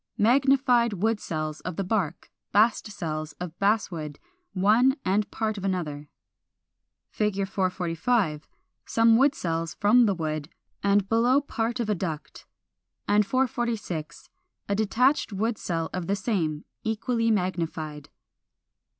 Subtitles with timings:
[0.17, 0.33] 444.
[0.57, 4.17] Magnified wood cells of the bark (bast cells) of Basswood,
[4.53, 6.09] one and part of another.
[7.11, 8.47] 445.
[8.87, 10.49] Some wood cells from the wood
[10.81, 12.47] (and below part of a duct);
[13.07, 14.29] and 446,
[14.67, 18.09] a detached wood cell of the same; equally magnified.